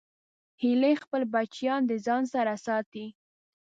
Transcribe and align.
هیلۍ 0.61 0.93
خپل 1.03 1.21
بچیان 1.33 1.81
د 1.87 1.91
ځان 2.05 2.23
سره 2.33 2.53
ساتي 2.65 3.05